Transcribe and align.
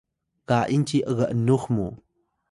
ga’ing 0.47 0.83
ci 0.89 1.01
g’nux 1.17 1.65
mu 1.75 1.87